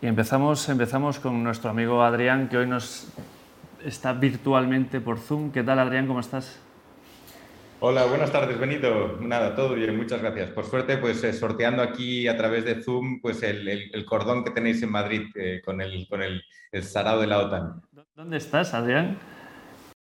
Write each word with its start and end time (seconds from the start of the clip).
Y 0.00 0.06
empezamos, 0.06 0.68
empezamos 0.68 1.18
con 1.18 1.42
nuestro 1.42 1.70
amigo 1.70 2.02
Adrián, 2.04 2.48
que 2.48 2.56
hoy 2.56 2.68
nos 2.68 3.08
está 3.84 4.12
virtualmente 4.12 5.00
por 5.00 5.18
Zoom. 5.18 5.50
¿Qué 5.50 5.64
tal, 5.64 5.80
Adrián? 5.80 6.06
¿Cómo 6.06 6.20
estás? 6.20 6.60
Hola, 7.80 8.04
buenas 8.06 8.30
tardes, 8.30 8.60
Benito. 8.60 9.18
Nada, 9.20 9.56
todo 9.56 9.74
bien, 9.74 9.96
muchas 9.96 10.20
gracias. 10.20 10.50
Por 10.50 10.66
suerte, 10.66 10.98
pues 10.98 11.24
eh, 11.24 11.32
sorteando 11.32 11.82
aquí 11.82 12.28
a 12.28 12.36
través 12.36 12.64
de 12.64 12.80
Zoom 12.80 13.20
pues 13.20 13.42
el, 13.42 14.04
cordón 14.04 14.44
que 14.44 14.52
tenéis 14.52 14.80
en 14.84 14.92
Madrid 14.92 15.22
eh, 15.34 15.60
con, 15.64 15.80
el, 15.80 16.06
con 16.08 16.22
el, 16.22 16.42
el 16.70 16.82
sarao 16.84 17.20
de 17.20 17.26
la 17.26 17.40
OTAN. 17.40 17.82
¿Dónde 18.14 18.36
estás, 18.36 18.74
Adrián? 18.74 19.18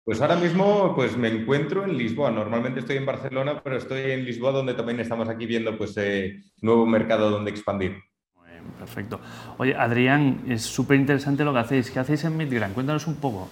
Pues 0.03 0.21
ahora 0.21 0.37
mismo 0.37 0.93
pues 0.97 1.17
me 1.17 1.29
encuentro 1.29 1.85
en 1.85 1.97
Lisboa. 1.97 2.33
Normalmente 2.33 2.81
estoy 2.81 2.97
en 2.97 3.07
Barcelona, 3.07 3.61
pero 3.63 3.77
estoy 3.77 4.11
en 4.11 4.25
Lisboa 4.25 4.51
donde 4.51 4.75
también 4.75 4.99
estamos 4.99 5.29
aquí 5.29 5.47
viendo 5.47 5.79
pues 5.79 5.97
eh, 5.99 6.41
nuevo 6.63 6.85
mercado 6.85 7.31
donde 7.31 7.53
expandir. 7.53 8.08
Perfecto. 8.79 9.21
Oye, 9.59 9.75
Adrián, 9.75 10.45
es 10.49 10.63
súper 10.63 10.99
interesante 10.99 11.45
lo 11.45 11.53
que 11.53 11.59
hacéis. 11.61 11.91
¿Qué 11.91 11.99
hacéis 11.99 12.25
en 12.25 12.37
Midgram? 12.37 12.73
Cuéntanos 12.73 13.07
un 13.07 13.17
poco. 13.17 13.49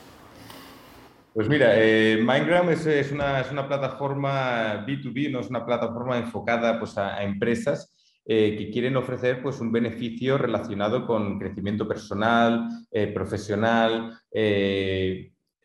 Pues 1.37 1.51
mira, 1.51 1.75
eh, 1.75 2.17
Mindgram 2.17 2.71
es, 2.71 3.13
una, 3.13 3.69
plataforma 3.69 4.87
B2B, 4.87 5.31
no 5.31 5.41
es 5.41 5.51
una 5.51 5.67
plataforma 5.67 6.17
enfocada 6.17 6.79
pues, 6.79 6.97
a, 6.97 7.23
empresas 7.23 7.95
eh, 8.25 8.57
que 8.57 8.71
quieren 8.71 8.97
ofrecer 8.97 9.43
pues, 9.43 9.61
un 9.61 9.71
beneficio 9.71 10.39
relacionado 10.39 11.07
con 11.07 11.39
crecimiento 11.39 11.87
personal, 11.87 12.67
eh, 12.91 13.09
profesional, 13.09 14.19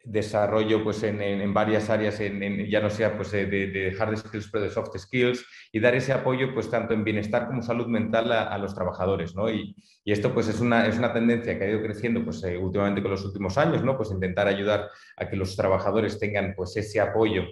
desarrollo 0.04 0.84
pues, 0.84 1.04
en, 1.04 1.54
varias 1.54 1.90
áreas, 1.90 2.20
en, 2.20 2.70
ya 2.70 2.80
no 2.80 2.90
sea 2.90 3.16
pues, 3.16 3.32
de, 3.32 3.96
hard 4.00 4.18
skills, 4.18 4.50
pero 4.52 4.64
de 4.64 4.70
soft 4.70 4.98
skills, 4.98 5.46
y 5.72 5.80
dar 5.80 5.96
ese 5.96 6.14
apoyo 6.14 6.54
pues, 6.54 6.70
tanto 6.70 6.94
en 6.94 7.04
bienestar 7.04 7.48
como 7.48 7.62
salud 7.62 7.88
mental 7.88 8.32
a, 8.32 8.58
los 8.58 8.74
trabajadores. 8.74 9.36
¿no? 9.36 9.50
Y, 9.50 9.76
esto 10.06 10.34
pues, 10.34 10.48
es, 10.48 10.60
una, 10.60 10.88
es 10.88 10.98
una 10.98 11.14
tendencia 11.14 11.58
que 11.58 11.66
ha 11.66 11.70
ido 11.70 11.82
creciendo 11.82 12.24
pues, 12.24 12.44
eh, 12.44 12.58
últimamente 12.58 13.02
con 13.02 13.12
los 13.12 13.24
últimos 13.26 13.58
años, 13.58 13.84
¿no? 13.84 13.96
pues 13.98 14.12
intentar 14.12 14.48
ayudar 14.48 14.90
a 15.18 15.30
que 15.30 15.36
los 15.36 15.56
trabajadores 15.56 16.20
tengan 16.20 16.54
pues, 16.56 16.76
ese 16.78 17.00
apoyo 17.00 17.44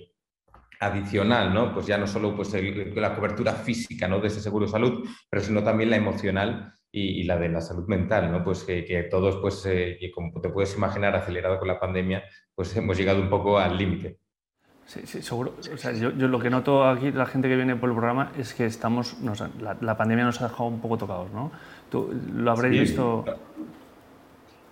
adicional, 0.80 1.54
¿no? 1.54 1.74
Pues 1.74 1.88
ya 1.88 1.98
no 1.98 2.08
solo 2.08 2.36
pues, 2.36 2.54
la 2.54 3.14
cobertura 3.14 3.54
física 3.54 4.08
¿no? 4.08 4.20
de 4.20 4.28
ese 4.28 4.40
seguro 4.40 4.66
de 4.66 4.72
salud, 4.72 5.06
pero 5.30 5.44
sino 5.44 5.62
también 5.62 5.90
la 5.90 5.98
emocional 5.98 6.74
y, 6.92 7.24
la 7.24 7.38
de 7.38 7.50
la 7.50 7.62
salud 7.62 7.88
mental, 7.88 8.32
¿no? 8.32 8.44
Pues 8.44 8.64
que, 8.64 9.08
todos, 9.10 9.38
pues, 9.38 9.66
eh, 9.66 10.00
como 10.14 10.42
te 10.42 10.50
puedes 10.50 10.76
imaginar, 10.76 11.16
acelerado 11.16 11.60
con 11.60 11.68
la 11.68 11.80
pandemia, 11.80 12.24
pues 12.56 12.76
hemos 12.76 12.98
llegado 12.98 13.22
un 13.22 13.30
poco 13.30 13.60
al 13.60 13.78
límite. 13.78 14.20
Sí, 14.86 15.02
sí, 15.06 15.22
seguro. 15.22 15.54
O 15.72 15.78
sea, 15.78 15.92
yo, 15.92 16.10
lo 16.10 16.40
que 16.40 16.50
noto 16.50 16.84
aquí, 16.84 17.12
la 17.12 17.28
gente 17.28 17.48
que 17.48 17.56
viene 17.56 17.76
por 17.76 17.90
el 17.90 17.96
programa, 17.96 18.32
es 18.40 18.56
que 18.56 18.66
estamos, 18.66 19.18
la, 19.60 19.98
pandemia 19.98 20.26
nos 20.26 20.42
ha 20.42 20.48
dejado 20.48 20.68
un 20.68 20.82
poco 20.82 20.98
tocados, 20.98 21.32
¿no? 21.32 21.52
¿Tú, 21.92 22.12
¿Lo 22.34 22.52
habréis 22.52 22.82
visto? 22.82 23.24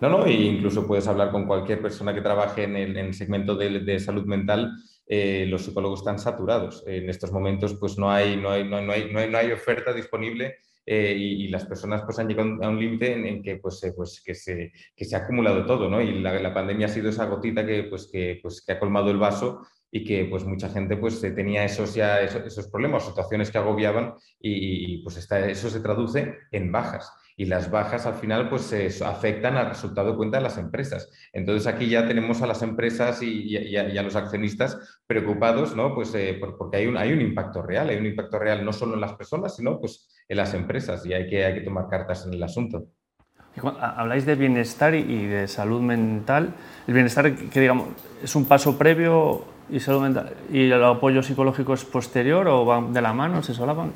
No, 0.00 0.08
no, 0.08 0.26
e 0.26 0.32
incluso 0.32 0.86
puedes 0.86 1.06
hablar 1.06 1.30
con 1.30 1.46
cualquier 1.46 1.80
persona 1.80 2.12
que 2.14 2.20
trabaje 2.20 2.64
en 2.64 2.76
el, 2.76 3.14
segmento 3.14 3.54
de, 3.54 4.00
salud 4.00 4.24
mental. 4.26 4.72
Eh, 5.06 5.46
los 5.48 5.62
psicólogos 5.62 6.00
están 6.00 6.18
saturados. 6.18 6.82
En 6.86 7.08
estos 7.08 7.30
momentos, 7.30 7.74
pues 7.74 7.96
no 7.96 8.10
hay, 8.10 8.36
no 8.36 8.50
hay, 8.50 8.68
no 8.68 8.76
hay, 8.76 8.84
no 8.84 9.20
hay, 9.20 9.30
no 9.30 9.38
hay 9.38 9.52
oferta 9.52 9.92
disponible 9.92 10.56
eh, 10.90 11.14
y, 11.14 11.48
las 11.48 11.66
personas 11.66 12.00
pues, 12.02 12.18
han 12.18 12.28
llegado 12.28 12.48
a 12.62 12.68
un 12.70 12.80
límite 12.80 13.12
en, 13.12 13.42
que, 13.42 13.56
pues, 13.56 13.92
pues, 13.94 14.22
que, 14.24 14.34
se, 14.34 14.72
que 14.96 15.04
se 15.04 15.16
ha 15.16 15.18
acumulado 15.18 15.66
todo, 15.66 15.90
¿no? 15.90 16.00
Y 16.00 16.20
la, 16.20 16.40
la, 16.40 16.54
pandemia 16.54 16.86
ha 16.86 16.88
sido 16.88 17.10
esa 17.10 17.26
gotita 17.26 17.66
que, 17.66 17.84
pues, 17.84 18.08
que, 18.10 18.38
pues, 18.42 18.62
que 18.64 18.72
ha 18.72 18.78
colmado 18.78 19.10
el 19.10 19.18
vaso 19.18 19.66
y 19.90 20.04
que 20.04 20.26
pues 20.26 20.44
mucha 20.44 20.68
gente 20.68 20.96
pues 20.96 21.20
tenía 21.20 21.64
esos 21.64 21.94
ya 21.94 22.20
esos, 22.20 22.68
problemas, 22.68 23.06
situaciones 23.06 23.50
que 23.50 23.58
agobiaban 23.58 24.14
y, 24.40 25.02
pues 25.02 25.16
eso 25.16 25.70
se 25.70 25.80
traduce 25.80 26.36
en 26.52 26.70
bajas 26.70 27.10
y 27.38 27.44
las 27.44 27.70
bajas 27.70 28.04
al 28.04 28.14
final 28.14 28.50
pues 28.50 29.00
afectan 29.00 29.56
al 29.56 29.68
resultado 29.68 30.10
de 30.10 30.16
cuenta 30.16 30.38
de 30.38 30.42
las 30.42 30.58
empresas. 30.58 31.08
Entonces 31.32 31.68
aquí 31.68 31.88
ya 31.88 32.06
tenemos 32.06 32.42
a 32.42 32.48
las 32.48 32.62
empresas 32.62 33.22
y, 33.22 33.76
a, 33.76 34.02
los 34.02 34.16
accionistas 34.16 35.00
preocupados, 35.06 35.76
¿no? 35.76 35.94
Pues 35.94 36.12
eh, 36.16 36.38
porque 36.40 36.78
hay 36.78 36.86
un, 36.88 36.96
hay 36.96 37.12
un 37.12 37.20
impacto 37.20 37.62
real, 37.62 37.90
hay 37.90 37.96
un 37.96 38.06
impacto 38.06 38.40
real 38.40 38.64
no 38.64 38.72
solo 38.72 38.94
en 38.94 39.00
las 39.00 39.12
personas, 39.14 39.54
sino 39.54 39.78
pues 39.78 40.08
en 40.28 40.36
las 40.36 40.52
empresas 40.52 41.06
y 41.06 41.12
hay 41.12 41.28
que, 41.28 41.44
hay 41.44 41.54
que 41.54 41.60
tomar 41.60 41.86
cartas 41.88 42.26
en 42.26 42.34
el 42.34 42.42
asunto. 42.42 42.88
Habláis 43.80 44.26
de 44.26 44.34
bienestar 44.34 44.94
y 44.94 45.26
de 45.26 45.48
salud 45.48 45.80
mental. 45.80 46.54
El 46.86 46.94
bienestar, 46.94 47.34
que 47.34 47.60
digamos, 47.60 47.88
es 48.22 48.34
un 48.34 48.46
paso 48.46 48.78
previo 48.78 49.44
y 49.70 49.80
salud 49.80 50.02
mental. 50.02 50.34
¿Y 50.52 50.70
el 50.70 50.82
apoyo 50.82 51.22
psicológico 51.22 51.74
es 51.74 51.84
posterior 51.84 52.46
o 52.48 52.64
van 52.64 52.92
de 52.92 53.02
la 53.02 53.12
mano, 53.12 53.42
se 53.42 53.54
solapan? 53.54 53.92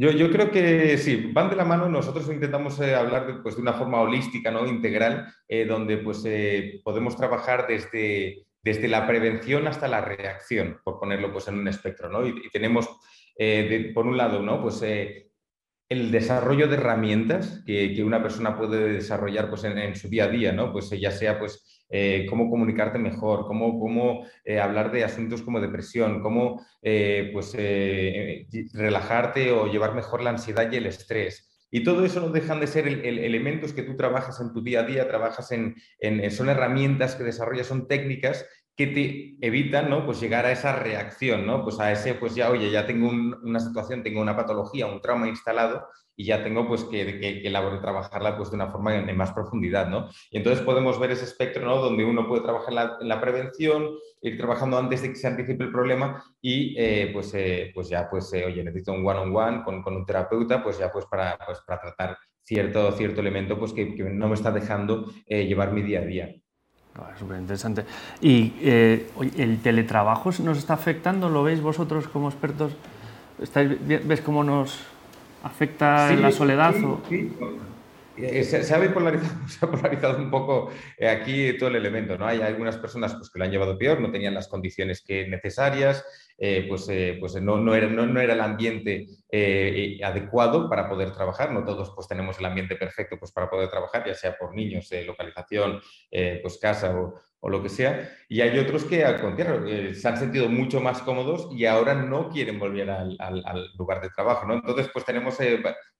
Yo, 0.00 0.30
creo 0.30 0.52
que 0.52 0.96
sí, 0.96 1.30
van 1.32 1.50
de 1.50 1.56
la 1.56 1.64
mano. 1.64 1.88
Nosotros 1.88 2.28
intentamos 2.30 2.78
eh, 2.78 2.94
hablar 2.94 3.26
de, 3.26 3.34
pues, 3.42 3.56
de, 3.56 3.62
una 3.62 3.72
forma 3.72 4.00
holística, 4.00 4.48
¿no? 4.48 4.64
integral, 4.64 5.26
eh, 5.48 5.64
donde 5.64 5.96
pues, 5.98 6.22
eh, 6.24 6.80
podemos 6.84 7.16
trabajar 7.16 7.66
desde, 7.66 8.46
desde 8.62 8.86
la 8.86 9.08
prevención 9.08 9.66
hasta 9.66 9.88
la 9.88 10.00
reacción, 10.00 10.78
por 10.84 11.00
ponerlo 11.00 11.32
pues, 11.32 11.48
en 11.48 11.58
un 11.58 11.66
espectro. 11.66 12.08
¿no? 12.08 12.24
Y, 12.24 12.48
tenemos, 12.50 12.88
por 13.92 14.06
un 14.06 14.16
lado, 14.16 14.40
¿no? 14.40 14.62
pues, 14.62 14.84
el 15.88 16.10
desarrollo 16.10 16.68
de 16.68 16.76
herramientas 16.76 17.62
que, 17.66 17.94
que, 17.94 18.04
una 18.04 18.22
persona 18.22 18.56
puede 18.58 18.92
desarrollar 18.92 19.48
pues, 19.48 19.64
en, 19.64 19.96
su 19.96 20.08
día 20.08 20.24
a 20.24 20.28
día, 20.28 20.52
¿no? 20.52 20.70
pues, 20.72 20.90
ya 20.90 21.10
sea 21.10 21.38
pues, 21.38 21.86
eh, 21.88 22.26
cómo 22.28 22.50
comunicarte 22.50 22.98
mejor, 22.98 23.46
cómo, 23.46 23.80
cómo 23.80 24.26
eh, 24.44 24.60
hablar 24.60 24.92
de 24.92 25.04
asuntos 25.04 25.42
como 25.42 25.60
depresión, 25.60 26.20
cómo 26.20 26.62
eh, 26.82 27.30
pues, 27.32 27.56
relajarte 28.74 29.52
o 29.52 29.66
llevar 29.66 29.94
mejor 29.94 30.22
la 30.22 30.30
ansiedad 30.30 30.70
y 30.70 30.76
el 30.76 30.86
estrés. 30.86 31.48
Y 31.70 31.84
todo 31.84 32.04
eso 32.04 32.20
no 32.20 32.30
dejan 32.30 32.60
de 32.60 32.66
ser 32.66 32.88
elementos 32.88 33.74
que 33.74 33.82
tú 33.82 33.94
trabajas 33.94 34.40
en 34.40 34.54
tu 34.54 34.62
día 34.62 34.80
a 34.80 34.84
día, 34.84 35.06
trabajas 35.06 35.52
en, 35.52 35.74
en, 36.00 36.30
son 36.30 36.48
herramientas 36.48 37.14
que 37.14 37.24
desarrollas, 37.24 37.66
son 37.66 37.86
técnicas 37.86 38.46
que 38.78 38.86
te 38.86 39.36
evitan 39.44 39.90
¿no? 39.90 40.06
pues 40.06 40.20
llegar 40.20 40.46
a 40.46 40.52
esa 40.52 40.72
reacción, 40.72 41.44
¿no? 41.44 41.64
pues 41.64 41.80
a 41.80 41.90
ese, 41.90 42.14
pues 42.14 42.36
ya, 42.36 42.48
oye, 42.48 42.70
ya 42.70 42.86
tengo 42.86 43.08
una 43.08 43.58
situación, 43.58 44.04
tengo 44.04 44.20
una 44.20 44.36
patología, 44.36 44.86
un 44.86 45.00
trauma 45.00 45.26
instalado 45.26 45.88
y 46.14 46.26
ya 46.26 46.44
tengo 46.44 46.68
pues 46.68 46.84
que, 46.84 47.18
que, 47.18 47.42
que 47.42 47.50
trabajarla 47.50 48.36
pues 48.36 48.50
de 48.50 48.54
una 48.54 48.68
forma 48.68 48.94
en, 48.94 49.16
más 49.16 49.32
profundidad. 49.32 49.88
¿no? 49.88 50.08
Y 50.30 50.36
entonces 50.36 50.64
podemos 50.64 51.00
ver 51.00 51.10
ese 51.10 51.24
espectro 51.24 51.64
¿no? 51.64 51.78
donde 51.78 52.04
uno 52.04 52.28
puede 52.28 52.42
trabajar 52.42 52.98
en 53.00 53.08
la, 53.08 53.20
prevención, 53.20 53.96
ir 54.22 54.38
trabajando 54.38 54.78
antes 54.78 55.02
de 55.02 55.08
que 55.08 55.16
se 55.16 55.26
anticipe 55.26 55.64
el 55.64 55.72
problema 55.72 56.22
y 56.40 56.76
eh, 56.78 57.10
pues, 57.12 57.34
eh, 57.34 57.72
pues 57.74 57.88
ya, 57.88 58.08
pues, 58.08 58.32
eh, 58.32 58.44
oye, 58.46 58.62
necesito 58.62 58.92
un 58.92 59.04
one-on-one 59.04 59.64
con, 59.64 59.82
con, 59.82 59.96
un 59.96 60.06
terapeuta, 60.06 60.62
pues 60.62 60.78
ya 60.78 60.92
pues 60.92 61.04
para, 61.06 61.36
pues 61.44 61.58
para 61.66 61.80
tratar 61.80 62.16
cierto, 62.44 62.92
cierto 62.92 63.22
elemento 63.22 63.58
pues 63.58 63.72
que, 63.72 63.92
que 63.96 64.04
no 64.04 64.28
me 64.28 64.34
está 64.34 64.52
dejando 64.52 65.12
llevar 65.26 65.72
mi 65.72 65.82
día 65.82 65.98
a 65.98 66.04
día. 66.04 66.32
Súper 67.18 67.40
interesante. 67.40 67.84
¿Y 68.20 68.54
eh, 68.60 69.10
el 69.36 69.60
teletrabajo 69.60 70.30
nos 70.42 70.58
está 70.58 70.74
afectando? 70.74 71.28
¿Lo 71.28 71.42
veis 71.42 71.60
vosotros 71.60 72.08
como 72.08 72.28
expertos? 72.28 72.72
¿Ves 74.04 74.20
cómo 74.20 74.44
nos 74.44 74.80
afecta 75.42 76.12
en 76.12 76.22
la 76.22 76.32
soledad? 76.32 76.74
Sí, 77.08 77.14
eh, 77.14 77.58
Se, 78.42 78.74
ha 78.74 78.92
polarizado, 78.92 80.18
un 80.18 80.30
poco 80.30 80.70
eh, 80.96 81.08
aquí 81.08 81.56
todo 81.56 81.68
el 81.68 81.76
elemento. 81.76 82.18
¿no? 82.18 82.26
Hay 82.26 82.40
algunas 82.40 82.76
personas 82.76 83.14
pues, 83.14 83.30
que 83.30 83.38
lo 83.38 83.44
han 83.44 83.50
llevado 83.50 83.78
peor, 83.78 84.00
no 84.00 84.10
tenían 84.10 84.34
las 84.34 84.48
condiciones 84.48 85.04
necesarias, 85.08 86.04
pues, 86.36 86.88
pues 87.20 87.34
no, 87.42 87.58
no, 87.58 87.74
era, 87.74 87.88
no, 87.88 88.20
era 88.20 88.34
el 88.34 88.40
ambiente 88.40 89.06
adecuado 90.02 90.68
para 90.68 90.88
poder 90.88 91.12
trabajar. 91.12 91.52
No 91.52 91.64
todos 91.64 91.92
pues, 91.94 92.08
tenemos 92.08 92.38
el 92.38 92.46
ambiente 92.46 92.76
perfecto 92.76 93.18
pues, 93.18 93.32
para 93.32 93.48
poder 93.50 93.68
trabajar, 93.68 94.04
ya 94.06 94.14
sea 94.14 94.36
por 94.36 94.54
niños, 94.54 94.88
localización, 95.06 95.80
pues, 96.42 96.58
casa 96.58 96.98
o, 96.98 97.14
o, 97.40 97.48
lo 97.48 97.62
que 97.62 97.68
sea. 97.68 98.10
Y 98.28 98.40
hay 98.40 98.58
otros 98.58 98.84
que, 98.84 99.04
al 99.04 99.20
contrario, 99.20 99.94
se 99.94 100.08
han 100.08 100.16
sentido 100.16 100.48
mucho 100.48 100.80
más 100.80 101.02
cómodos 101.02 101.48
y 101.52 101.66
ahora 101.66 101.94
no 101.94 102.28
quieren 102.30 102.58
volver 102.58 102.90
al, 102.90 103.16
al, 103.18 103.70
lugar 103.76 104.00
de 104.00 104.10
trabajo. 104.10 104.46
¿no? 104.46 104.54
Entonces, 104.54 104.88
pues 104.92 105.04
tenemos 105.04 105.38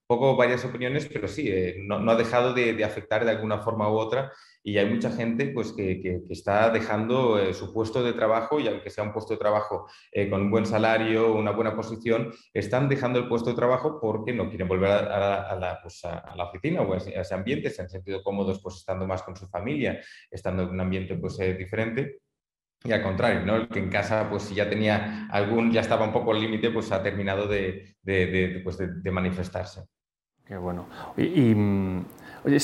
poco 0.08 0.36
varias 0.36 0.64
opiniones, 0.64 1.06
pero 1.06 1.28
sí, 1.28 1.48
eh, 1.48 1.82
no, 1.84 2.10
ha 2.10 2.16
dejado 2.16 2.54
de, 2.54 2.82
afectar 2.82 3.26
de 3.26 3.30
alguna 3.30 3.58
forma 3.58 3.90
u 3.92 3.98
otra 3.98 4.32
y 4.62 4.78
hay 4.78 4.88
mucha 4.88 5.10
gente 5.10 5.48
pues, 5.48 5.72
que, 5.72 6.22
está 6.30 6.70
dejando 6.70 7.38
eh, 7.38 7.52
su 7.52 7.74
puesto 7.74 8.02
de 8.02 8.14
trabajo 8.14 8.58
y 8.58 8.68
aunque 8.68 8.88
sea 8.88 9.04
un 9.04 9.12
puesto 9.12 9.34
de 9.34 9.38
trabajo 9.38 9.86
eh, 10.10 10.30
con 10.30 10.40
un 10.40 10.50
buen 10.50 10.64
salario, 10.64 11.34
una 11.34 11.50
buena 11.50 11.76
posición, 11.76 12.32
están 12.54 12.88
dejando 12.88 13.18
el 13.18 13.28
puesto 13.28 13.50
de 13.50 13.56
trabajo 13.56 14.00
porque 14.00 14.32
no 14.32 14.48
quieren 14.48 14.66
volver 14.66 14.90
a, 14.90 15.54
la, 15.56 15.78
pues, 15.82 16.02
a 16.06 16.34
la, 16.34 16.44
oficina 16.44 16.80
o 16.80 16.94
a 16.94 16.96
ese, 16.96 17.34
ambiente, 17.34 17.68
se 17.68 17.82
han 17.82 17.90
sentido 17.90 18.22
cómodos 18.22 18.62
pues, 18.62 18.76
estando 18.76 19.06
más 19.06 19.22
con 19.22 19.36
su 19.36 19.46
familia, 19.46 20.00
estando 20.30 20.62
en 20.62 20.70
un 20.70 20.80
ambiente 20.80 21.16
pues, 21.16 21.36
diferente. 21.36 22.20
Y 22.82 22.92
al 22.92 23.02
contrario, 23.02 23.44
¿no? 23.44 23.56
El 23.56 23.68
que 23.68 23.80
en 23.80 23.90
casa, 23.90 24.30
pues 24.30 24.44
si 24.44 24.54
ya 24.54 24.70
tenía 24.70 25.28
algún, 25.30 25.70
ya 25.70 25.82
estaba 25.82 26.06
un 26.06 26.12
poco 26.12 26.32
al 26.32 26.40
límite, 26.40 26.70
pues 26.70 26.92
ha 26.92 27.02
terminado 27.02 27.46
de, 27.46 27.96
de, 28.02 28.60
pues, 28.64 28.78
de 28.78 29.10
manifestarse. 29.10 29.82
Qué 30.48 30.56
bueno. 30.56 30.86
Y, 31.18 31.54
mm, 31.54 32.04
oye, 32.46 32.58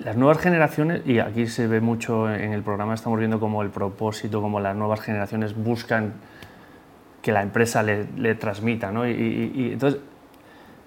las 0.00 0.16
nuevas 0.16 0.38
generaciones, 0.38 1.06
y 1.06 1.20
aquí 1.20 1.46
se 1.46 1.68
ve 1.68 1.80
mucho 1.80 2.28
en 2.28 2.52
el 2.52 2.64
programa, 2.64 2.94
estamos 2.94 3.20
viendo 3.20 3.38
como 3.38 3.62
el 3.62 3.70
propósito, 3.70 4.42
como 4.42 4.58
las 4.58 4.74
nuevas 4.74 5.00
generaciones 5.00 5.54
buscan 5.54 6.14
que 7.22 7.30
la 7.30 7.42
empresa 7.42 7.84
le, 7.84 8.34
transmita, 8.34 8.90
¿no? 8.90 9.08
Y, 9.08 9.70
entonces, 9.74 10.00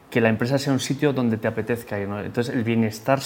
que 0.09 0.19
la 0.19 0.27
empresa 0.27 0.57
sea 0.57 0.73
un 0.73 0.81
sitio 0.81 1.13
donde 1.13 1.37
te 1.37 1.47
apetezca 1.47 1.97
ir. 1.97 2.09
Entonces, 2.09 2.53
el 2.53 2.65
bienestar, 2.65 3.19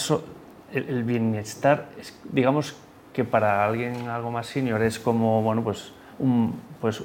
el, 0.71 1.03
bienestar 1.03 1.89
es, 1.99 2.15
digamos 2.31 2.75
que 3.13 3.23
para 3.23 3.65
alguien 3.65 4.09
algo 4.09 4.29
más 4.29 4.45
senior 4.45 4.83
es 4.83 4.99
como, 4.99 5.41
bueno, 5.41 5.63
pues, 5.63 5.91
un, 6.19 6.53
pues 6.79 7.03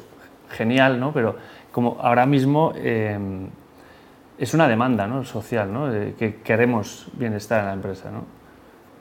genial, 0.50 1.00
¿no? 1.00 1.14
Pero 1.14 1.36
como 1.72 1.96
ahora 2.02 2.26
mismo 2.26 2.74
eh, 2.76 3.18
es 4.38 4.54
una 4.54 4.68
demanda 4.68 5.06
¿no? 5.06 5.24
social, 5.24 5.72
¿no? 5.72 5.90
que 6.16 6.40
queremos 6.42 7.06
bienestar 7.14 7.60
en 7.60 7.66
la 7.66 7.72
empresa, 7.72 8.10
¿no? 8.10 8.43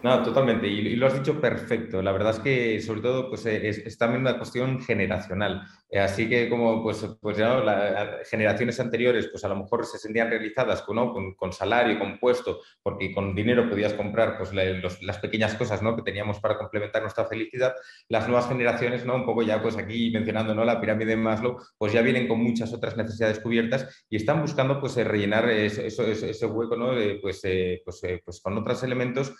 No, 0.04 0.22
totalmente. 0.22 0.68
Y, 0.68 0.98
lo 0.98 1.08
has 1.08 1.14
dicho 1.14 1.40
perfecto. 1.40 2.02
La 2.02 2.12
verdad 2.12 2.32
es 2.32 2.40
que, 2.40 2.82
sobre 2.82 3.00
todo, 3.00 3.30
pues 3.30 3.46
eh, 3.46 3.70
es, 3.70 3.98
también 3.98 4.20
una 4.20 4.38
cuestión 4.38 4.82
generacional. 4.82 5.66
Eh, 5.90 5.98
así 5.98 6.28
que, 6.28 6.50
como 6.50 6.84
pues, 6.84 7.06
pues 7.22 7.38
ya 7.38 8.20
generaciones 8.26 8.82
anteriores, 8.82 9.30
pues 9.30 9.46
a 9.46 9.48
lo 9.48 9.56
mejor 9.56 9.86
se 9.86 9.98
sentían 9.98 10.30
realizadas 10.30 10.82
con, 10.82 11.34
con, 11.36 11.54
salario, 11.54 11.98
con 12.00 12.20
puesto, 12.20 12.60
porque 12.82 13.14
con 13.14 13.34
dinero 13.34 13.70
podías 13.70 13.94
comprar 13.94 14.38
pues, 14.38 14.52
las 14.54 15.20
pequeñas 15.20 15.56
cosas 15.56 15.82
¿no? 15.82 15.96
que 15.96 16.02
teníamos 16.02 16.42
para 16.42 16.58
complementar 16.58 17.02
nuestra 17.02 17.24
felicidad. 17.24 17.74
Las 18.10 18.28
nuevas 18.28 18.50
generaciones, 18.50 19.06
¿no? 19.06 19.16
un 19.16 19.26
poco 19.26 19.42
ya 19.42 19.62
pues 19.62 19.78
aquí 19.78 20.12
mencionando 20.12 20.54
¿no? 20.54 20.66
la 20.66 20.82
pirámide 20.82 21.12
de 21.12 21.18
Maslow, 21.18 21.58
pues 21.78 21.94
ya 21.94 22.02
vienen 22.02 22.28
con 22.28 22.44
muchas 22.44 22.74
otras 22.74 22.98
necesidades 22.98 23.40
cubiertas 23.40 24.06
y 24.10 24.18
están 24.18 24.42
buscando 24.42 24.82
pues, 24.82 24.98
eh, 24.98 25.06
rellenar 25.06 25.50
ese, 25.50 25.88
ese, 25.88 26.46
hueco 26.46 26.76
¿no? 26.76 26.92
pues, 27.22 27.42
pues, 27.86 28.02
pues 28.26 28.42
con 28.42 28.58
otros 28.58 28.84
elementos 28.84 29.34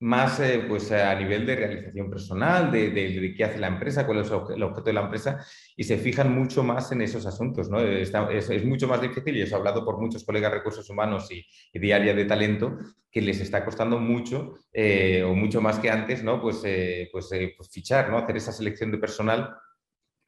más 0.00 0.40
eh, 0.40 0.64
pues, 0.66 0.90
a 0.92 1.14
nivel 1.14 1.44
de 1.44 1.56
realización 1.56 2.08
personal, 2.08 2.72
de, 2.72 2.90
de, 2.90 3.34
qué 3.34 3.44
hace 3.44 3.58
la 3.58 3.66
empresa, 3.66 4.06
cuál 4.06 4.20
es 4.20 4.28
el 4.28 4.62
objeto 4.62 4.84
de 4.84 4.92
la 4.94 5.02
empresa, 5.02 5.44
y 5.76 5.84
se 5.84 5.98
fijan 5.98 6.34
mucho 6.34 6.62
más 6.62 6.90
en 6.92 7.02
esos 7.02 7.26
asuntos. 7.26 7.68
¿no? 7.68 7.80
es, 7.80 8.10
es, 8.30 8.64
mucho 8.64 8.88
más 8.88 9.02
difícil, 9.02 9.36
y 9.36 9.42
os 9.42 9.52
he 9.52 9.54
hablado 9.54 9.84
por 9.84 10.00
muchos 10.00 10.24
colegas 10.24 10.50
de 10.52 10.58
recursos 10.58 10.88
humanos 10.88 11.30
y, 11.30 11.44
y 11.72 11.78
de 11.78 12.24
talento, 12.24 12.78
que 13.10 13.20
les 13.20 13.40
está 13.40 13.62
costando 13.62 13.98
mucho, 13.98 14.54
eh, 14.72 15.22
o 15.22 15.34
mucho 15.34 15.60
más 15.60 15.78
que 15.78 15.90
antes, 15.90 16.24
¿no? 16.24 16.40
pues, 16.40 16.62
eh, 16.64 17.10
pues, 17.12 17.28
pues, 17.56 17.70
fichar, 17.70 18.08
¿no? 18.08 18.16
hacer 18.16 18.38
esa 18.38 18.52
selección 18.52 18.90
de 18.90 18.98
personal 18.98 19.54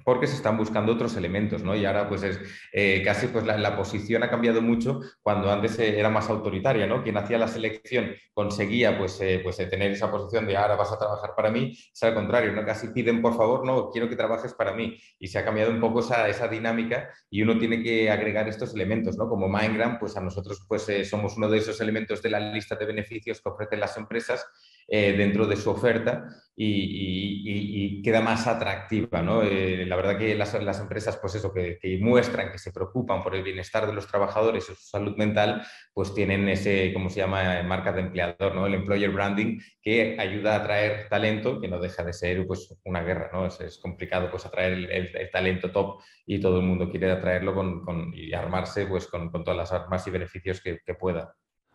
porque 0.04 0.26
se 0.26 0.36
están 0.36 0.56
buscando 0.56 0.92
otros 0.92 1.16
elementos, 1.16 1.62
¿no? 1.62 1.74
Y 1.74 1.84
ahora, 1.84 2.08
pues 2.08 2.22
es 2.22 2.40
eh, 2.72 3.02
casi 3.04 3.28
pues 3.28 3.44
la, 3.44 3.76
posición 3.76 4.22
ha 4.22 4.30
cambiado 4.30 4.60
mucho 4.60 5.00
cuando 5.20 5.50
antes 5.50 5.78
eh, 5.78 5.98
era 5.98 6.10
más 6.10 6.28
autoritaria, 6.28 6.86
¿no? 6.86 7.02
Quien 7.02 7.16
hacía 7.16 7.38
la 7.38 7.48
selección 7.48 8.14
conseguía, 8.34 8.98
pues, 8.98 9.20
eh, 9.20 9.40
pues 9.42 9.56
tener 9.56 9.90
esa 9.90 10.10
posición 10.10 10.46
de 10.46 10.56
ahora 10.56 10.76
vas 10.76 10.92
a 10.92 10.98
trabajar 10.98 11.34
para 11.36 11.50
mí, 11.50 11.72
es 11.92 12.02
al 12.02 12.14
contrario, 12.14 12.52
¿no? 12.52 12.64
Casi 12.64 12.88
piden, 12.88 13.22
por 13.22 13.36
favor, 13.36 13.64
no, 13.64 13.90
quiero 13.90 14.08
que 14.08 14.16
trabajes 14.16 14.54
para 14.54 14.72
mí. 14.72 14.98
Y 15.18 15.28
se 15.28 15.38
ha 15.38 15.44
cambiado 15.44 15.70
un 15.70 15.80
poco 15.80 16.00
esa, 16.00 16.28
esa 16.28 16.48
dinámica 16.48 17.10
y 17.30 17.42
uno 17.42 17.58
tiene 17.58 17.82
que 17.82 18.10
agregar 18.10 18.48
estos 18.48 18.74
elementos, 18.74 19.16
¿no? 19.16 19.28
Como 19.28 19.48
Mindgram, 19.48 19.98
pues 19.98 20.16
a 20.16 20.20
nosotros, 20.20 20.64
pues 20.68 20.86
somos 21.08 21.36
uno 21.36 21.48
de 21.48 21.58
esos 21.58 21.80
elementos 21.80 22.22
de 22.22 22.30
la 22.30 22.40
lista 22.40 22.76
de 22.76 22.86
beneficios 22.86 23.40
que 23.40 23.48
ofrecen 23.48 23.80
las 23.80 23.96
empresas 23.96 24.46
eh, 24.88 25.12
dentro 25.12 25.46
de 25.46 25.56
su 25.56 25.70
oferta 25.70 26.28
y, 26.56 28.02
queda 28.02 28.20
más 28.20 28.46
atractiva. 28.46 29.22
¿no? 29.22 29.42
Eh, 29.42 29.86
la 29.86 29.96
verdad 29.96 30.18
que 30.18 30.34
las, 30.34 30.54
empresas 30.80 31.16
pues 31.16 31.34
eso, 31.34 31.52
que, 31.52 31.78
muestran 32.00 32.50
que 32.52 32.58
se 32.58 32.72
preocupan 32.72 33.22
por 33.22 33.34
el 33.34 33.42
bienestar 33.42 33.86
de 33.86 33.92
los 33.92 34.06
trabajadores 34.06 34.64
y 34.64 34.74
su 34.74 34.82
salud 34.82 35.16
mental, 35.16 35.62
pues 35.92 36.14
tienen 36.14 36.48
ese, 36.48 36.92
¿cómo 36.92 37.10
se 37.10 37.20
llama?, 37.20 37.62
marca 37.62 37.92
de 37.92 38.00
empleador, 38.02 38.54
¿no? 38.54 38.66
el 38.66 38.74
employer 38.74 39.10
branding, 39.10 39.58
que 39.80 40.16
ayuda 40.18 40.54
a 40.54 40.58
atraer 40.58 41.08
talento, 41.08 41.60
que 41.60 41.68
no 41.68 41.78
deja 41.80 42.04
de 42.04 42.12
ser 42.12 42.46
pues, 42.46 42.74
una 42.84 43.02
guerra. 43.02 43.30
¿no? 43.32 43.46
Es, 43.46 43.78
complicado 43.78 44.30
pues, 44.30 44.46
atraer 44.46 44.72
el, 44.90 45.30
talento 45.30 45.70
top 45.70 46.02
y 46.26 46.40
todo 46.40 46.58
el 46.60 46.66
mundo 46.66 46.90
quiere 46.90 47.10
atraerlo 47.10 47.54
con, 47.54 48.12
y 48.14 48.32
armarse 48.34 48.86
pues, 48.86 49.06
con, 49.06 49.30
todas 49.30 49.56
las 49.56 49.72
armas 49.72 50.06
y 50.06 50.10
beneficios 50.10 50.60
que 50.60 50.94
pueda. 50.94 51.34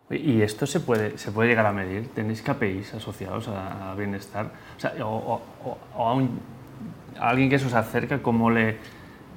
¿Y 0.09 0.41
esto 0.41 0.65
se 0.65 0.79
puede, 0.79 1.17
se 1.17 1.31
puede 1.31 1.49
llegar 1.49 1.65
a 1.65 1.73
medir? 1.73 2.07
¿Tenéis 2.13 2.41
KPIs 2.41 2.93
asociados 2.93 3.49
a, 3.49 3.93
bienestar? 3.95 4.51
O, 5.03 5.41
a, 5.97 7.29
alguien 7.29 7.49
que 7.49 7.59
se 7.59 7.65
os 7.65 7.73
acerca, 7.73 8.21
¿cómo 8.21 8.49
le, 8.49 8.77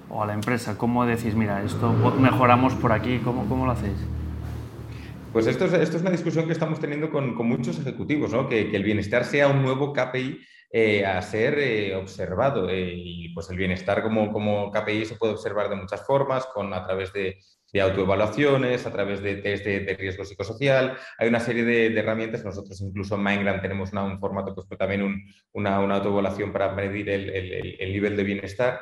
o 0.09 0.23
a 0.23 0.27
la 0.27 0.35
empresa, 0.35 0.79
¿cómo 0.79 1.05
decís, 1.07 1.35
mira, 1.35 1.63
esto 1.65 1.93
mejoramos 2.21 2.75
por 2.75 2.93
aquí? 2.93 3.19
¿Cómo, 3.19 3.47
cómo 3.49 3.67
lo 3.67 3.73
hacéis? 3.73 3.97
Pues 5.33 5.47
esto 5.47 5.67
es, 5.67 5.73
esto 5.75 5.97
es 5.97 6.03
una 6.03 6.11
discusión 6.11 6.47
que 6.47 6.53
estamos 6.53 6.81
teniendo 6.81 7.09
con, 7.09 7.37
muchos 7.37 7.79
ejecutivos, 7.79 8.33
¿no? 8.33 8.49
que, 8.49 8.75
el 8.75 8.83
bienestar 8.83 9.25
sea 9.25 9.47
un 9.47 9.63
nuevo 9.63 9.93
KPI 9.93 10.41
eh, 10.73 11.07
a 11.07 11.23
ser 11.23 11.57
eh, 11.61 11.95
observado. 11.95 12.69
Eh, 12.69 12.93
y 12.97 13.29
pues 13.33 13.49
el 13.51 13.57
bienestar 13.57 14.03
como, 14.03 14.73
KPI 14.73 15.05
se 15.05 15.15
puede 15.15 15.35
observar 15.35 15.69
de 15.69 15.77
muchas 15.77 16.05
formas, 16.05 16.47
con, 16.47 16.75
a 16.75 16.85
través 16.85 17.13
de, 17.13 17.39
autoevaluaciones, 17.81 18.85
a 18.85 18.91
través 18.91 19.23
de 19.23 19.37
test 19.37 19.65
de, 19.65 19.97
riesgo 19.97 20.25
psicosocial. 20.25 20.97
Hay 21.17 21.29
una 21.29 21.39
serie 21.39 21.63
de, 21.63 21.97
herramientas. 21.97 22.45
Nosotros 22.45 22.81
incluso 22.81 23.15
en 23.15 23.23
Mindgram 23.23 23.63
tenemos 23.63 23.93
un 23.93 24.19
formato, 24.19 24.53
pues 24.53 24.67
también 24.77 25.25
una, 25.53 25.77
autoevaluación 25.77 26.53
para 26.53 26.73
medir 26.75 27.09
el, 27.09 27.31
el, 27.79 27.93
nivel 27.93 28.17
de 28.17 28.25
bienestar. 28.25 28.81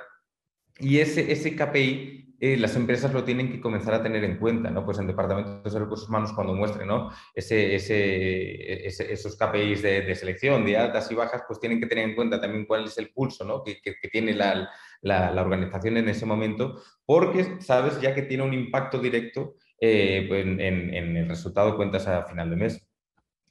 Y 0.78 1.00
ese 1.00 1.54
KPI 1.54 2.27
eh, 2.40 2.56
las 2.56 2.76
empresas 2.76 3.12
lo 3.12 3.25
tienen 3.25 3.50
que 3.50 3.61
comenzar 3.61 3.94
a 3.94 4.02
tener 4.02 4.23
en 4.23 4.38
cuenta, 4.38 4.70
¿no? 4.70 4.85
Pues 4.85 4.99
en 4.99 5.08
departamentos 5.08 5.73
de 5.73 5.79
recursos 5.79 6.08
humanos 6.08 6.32
cuando 6.32 6.55
muestren, 6.55 6.87
¿no? 6.87 7.11
Ese, 7.35 7.75
ese, 7.75 8.87
esos 8.87 9.37
KPIs 9.37 9.82
de, 9.82 10.14
selección, 10.14 10.64
de 10.64 10.76
altas 10.76 11.11
y 11.11 11.17
bajas, 11.17 11.43
pues 11.49 11.58
tienen 11.58 11.81
que 11.81 11.87
tener 11.87 12.08
en 12.08 12.14
cuenta 12.14 12.40
también 12.40 12.64
cuál 12.64 12.85
es 12.85 12.96
el 12.99 13.11
pulso, 13.11 13.44
¿no? 13.44 13.64
Que, 13.64 13.81
que, 13.81 14.08
tiene 14.08 14.35
la, 14.35 14.70
la, 15.02 15.43
organización 15.43 15.96
en 15.96 16.08
ese 16.08 16.26
momento, 16.26 16.81
porque 17.05 17.61
sabes 17.61 18.00
ya 18.00 18.14
que 18.14 18.23
tiene 18.23 18.44
un 18.44 18.55
impacto 18.55 18.99
directo 18.99 19.56
eh, 19.81 20.25
pues 20.29 20.44
en, 20.44 20.61
en, 20.61 21.17
el 21.17 21.29
resultado 21.29 21.73
de 21.73 21.76
cuentas 21.76 22.06
a 22.06 22.25
final 22.25 22.50
de 22.50 22.56
mes. 22.56 22.88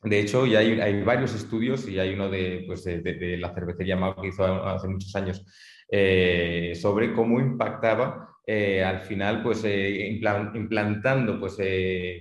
De 0.03 0.19
hecho, 0.19 0.45
ya 0.45 0.59
hay, 0.59 1.01
varios 1.03 1.33
estudios 1.33 1.88
y 1.88 1.99
hay 1.99 2.13
uno 2.13 2.29
de, 2.29 2.63
pues 2.67 2.83
de, 2.83 3.38
la 3.39 3.53
cervecería 3.53 3.95
Mau 3.95 4.15
que 4.15 4.27
hizo 4.27 4.45
hace 4.45 4.88
muchos 4.88 5.15
años 5.15 5.44
eh, 5.89 6.73
sobre 6.79 7.13
cómo 7.13 7.39
impactaba 7.39 8.29
eh, 8.45 8.83
al 8.83 9.01
final, 9.01 9.41
pues 9.44 9.63
eh, 9.65 10.07
implantando 10.53 11.39
pues, 11.39 11.57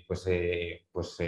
pues, 0.09 0.29
pues 0.91 1.19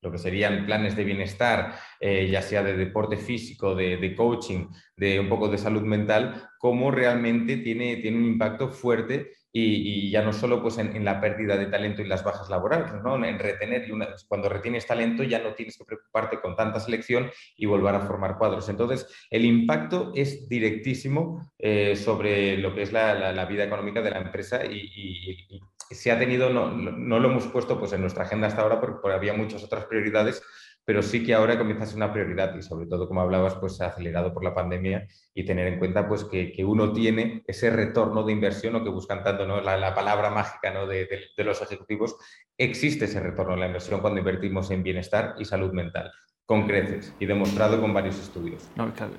lo 0.00 0.12
que 0.12 0.18
serían 0.18 0.64
planes 0.64 0.96
de 0.96 1.04
bienestar, 1.04 1.74
ya 2.00 2.40
sea 2.40 2.62
de 2.62 2.76
deporte 2.76 3.16
físico, 3.16 3.74
de, 3.74 3.96
de, 3.96 4.14
coaching, 4.14 4.68
de 4.96 5.20
un 5.20 5.28
poco 5.28 5.48
de 5.48 5.58
salud 5.58 5.82
mental, 5.82 6.48
cómo 6.58 6.90
realmente 6.90 7.58
tiene, 7.58 7.96
tiene 7.96 8.16
un 8.18 8.24
impacto 8.24 8.70
fuerte 8.70 9.32
y, 9.58 10.10
ya 10.10 10.22
no 10.22 10.32
solo 10.32 10.60
pues, 10.60 10.78
en, 10.78 11.04
la 11.04 11.20
pérdida 11.20 11.56
de 11.56 11.66
talento 11.66 12.02
y 12.02 12.06
las 12.06 12.22
bajas 12.22 12.50
laborales, 12.50 12.92
¿no? 13.02 13.22
en 13.24 13.38
retener, 13.38 13.88
y 13.88 13.92
una, 13.92 14.08
cuando 14.28 14.48
retienes 14.48 14.86
talento 14.86 15.22
ya 15.22 15.38
no 15.38 15.54
tienes 15.54 15.78
que 15.78 15.84
preocuparte 15.84 16.40
con 16.40 16.54
tanta 16.54 16.80
selección 16.80 17.30
y 17.56 17.66
volver 17.66 17.94
a 17.94 18.00
formar 18.00 18.36
cuadros. 18.36 18.68
Entonces, 18.68 19.06
el 19.30 19.44
impacto 19.44 20.12
es 20.14 20.48
directísimo 20.48 21.50
eh, 21.58 21.96
sobre 21.96 22.58
lo 22.58 22.74
que 22.74 22.82
es 22.82 22.92
la, 22.92 23.32
la, 23.32 23.44
vida 23.46 23.64
económica 23.64 24.02
de 24.02 24.10
la 24.10 24.18
empresa 24.18 24.64
y, 24.64 25.60
se 25.88 26.10
ha 26.10 26.18
tenido, 26.18 26.50
no, 26.50 26.72
no, 26.72 27.20
lo 27.20 27.30
hemos 27.30 27.46
puesto 27.46 27.78
pues, 27.78 27.92
en 27.92 28.00
nuestra 28.00 28.24
agenda 28.24 28.48
hasta 28.48 28.62
ahora 28.62 28.80
porque 28.80 29.12
había 29.12 29.34
muchas 29.34 29.62
otras 29.62 29.84
prioridades, 29.84 30.42
pero 30.86 31.02
sí 31.02 31.24
que 31.24 31.34
ahora 31.34 31.58
comienza 31.58 31.82
a 31.82 31.86
ser 31.88 31.96
una 31.96 32.12
prioridad 32.12 32.54
y 32.56 32.62
sobre 32.62 32.86
todo, 32.86 33.08
como 33.08 33.20
hablabas, 33.20 33.56
pues 33.56 33.80
acelerado 33.80 34.32
por 34.32 34.44
la 34.44 34.54
pandemia 34.54 35.08
y 35.34 35.44
tener 35.44 35.66
en 35.66 35.80
cuenta 35.80 36.08
pues 36.08 36.22
que, 36.24 36.52
que 36.52 36.64
uno 36.64 36.92
tiene 36.92 37.42
ese 37.48 37.70
retorno 37.70 38.22
de 38.22 38.32
inversión 38.32 38.76
o 38.76 38.84
que 38.84 38.88
buscan 38.88 39.24
tanto, 39.24 39.46
¿no? 39.46 39.60
la, 39.60 39.76
la 39.76 39.94
palabra 39.96 40.30
mágica 40.30 40.72
¿no? 40.72 40.86
de, 40.86 41.08
los 41.38 41.60
ejecutivos, 41.60 42.16
existe 42.56 43.06
ese 43.06 43.18
retorno 43.18 43.54
de 43.54 43.60
la 43.60 43.66
inversión 43.66 44.00
cuando 44.00 44.20
invertimos 44.20 44.70
en 44.70 44.84
bienestar 44.84 45.34
y 45.38 45.44
salud 45.44 45.72
mental 45.72 46.12
con 46.46 46.68
creces 46.68 47.12
y 47.18 47.26
demostrado 47.26 47.80
con 47.80 47.92
varios 47.92 48.20
estudios. 48.20 48.70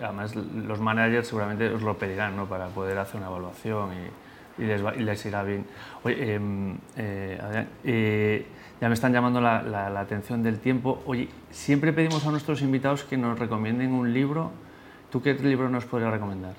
además, 0.02 0.34
los 0.38 0.80
managers 0.80 1.28
seguramente 1.28 1.68
os 1.68 1.82
lo 1.82 1.98
pedirán 1.98 2.38
¿no? 2.38 2.48
para 2.48 2.68
poder 2.68 2.98
hacer 2.98 3.18
una 3.18 3.28
evaluación 3.28 3.90
y, 4.58 4.64
y, 4.64 4.66
les, 4.66 4.82
y 4.96 5.04
les, 5.04 5.26
irá 5.26 5.44
bien. 5.44 5.66
Oye, 6.04 6.36
em, 6.36 6.78
eh, 6.96 7.38
Adrián, 7.42 7.68
eh, 7.84 8.46
ya 8.80 8.88
me 8.88 8.94
están 8.94 9.14
llamando 9.14 9.42
la, 9.42 10.00
atención 10.00 10.44
del 10.44 10.60
tiempo. 10.60 11.02
Oye, 11.06 11.30
siempre 11.50 11.94
pedimos 11.94 12.26
a 12.26 12.32
nuestros 12.32 12.62
invitados 12.62 13.04
que 13.04 13.18
nos 13.18 13.38
recomienden 13.40 13.94
un 13.94 14.14
libro. 14.14 14.52
¿Tú 15.12 15.22
qué 15.22 15.34
libro 15.34 15.70
nos 15.70 15.86
podrías 15.86 16.12
recomendar? 16.12 16.54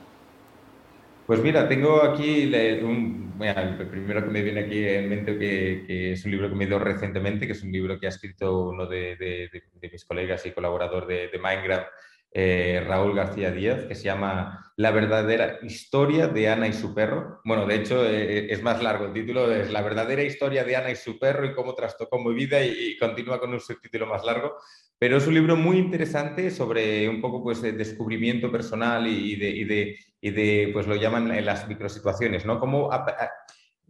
Pues 1.26 1.42
mira, 1.42 1.68
tengo 1.68 2.02
aquí 2.02 2.52
un, 2.82 3.34
el 3.40 3.86
primero 3.88 4.24
que 4.24 4.30
me 4.30 4.42
viene 4.42 4.60
aquí 4.60 4.82
en 4.82 5.10
mente, 5.10 5.38
que, 5.38 6.12
es 6.12 6.24
un 6.24 6.30
libro 6.30 6.48
que 6.48 6.54
me 6.54 6.66
dio 6.66 6.78
recientemente, 6.78 7.46
que 7.46 7.52
es 7.52 7.62
un 7.62 7.70
libro 7.70 8.00
que 8.00 8.06
ha 8.06 8.08
escrito 8.08 8.70
uno 8.70 8.86
de, 8.86 9.16
de, 9.16 9.90
mis 9.92 10.04
colegas 10.06 10.46
y 10.46 10.52
colaborador 10.52 11.06
de 11.06 11.30
Minecraft, 11.40 11.88
eh, 12.30 12.84
Raúl 12.86 13.14
García 13.14 13.50
Díaz, 13.50 13.84
que 13.84 13.94
se 13.94 14.04
llama 14.04 14.72
La 14.76 14.90
verdadera 14.90 15.58
historia 15.62 16.28
de 16.28 16.48
Ana 16.48 16.68
y 16.68 16.72
su 16.72 16.94
perro. 16.94 17.40
Bueno, 17.44 17.66
de 17.66 17.76
hecho 17.76 18.04
eh, 18.04 18.52
es 18.52 18.62
más 18.62 18.82
largo, 18.82 19.06
el 19.06 19.12
título 19.12 19.50
es 19.50 19.70
La 19.70 19.82
verdadera 19.82 20.22
historia 20.22 20.64
de 20.64 20.76
Ana 20.76 20.90
y 20.90 20.96
su 20.96 21.18
perro 21.18 21.46
y 21.46 21.54
cómo 21.54 21.74
trastocó 21.74 22.18
mi 22.18 22.34
vida 22.34 22.62
y, 22.64 22.96
continúa 22.98 23.40
con 23.40 23.52
un 23.52 23.60
subtítulo 23.60 24.06
más 24.06 24.24
largo. 24.24 24.56
Pero 24.98 25.16
es 25.16 25.26
un 25.26 25.34
libro 25.34 25.56
muy 25.56 25.78
interesante 25.78 26.50
sobre 26.50 27.08
un 27.08 27.20
poco 27.20 27.42
pues 27.42 27.62
de 27.62 27.72
descubrimiento 27.72 28.50
personal 28.52 29.06
y 29.06 29.36
de, 29.36 29.50
y 29.50 29.64
de, 29.64 29.98
y 30.20 30.30
de 30.30 30.70
pues 30.72 30.86
lo 30.86 30.96
llaman 30.96 31.44
las 31.44 31.68
microsituaciones, 31.68 32.44
¿no? 32.44 32.58
Cómo 32.58 32.90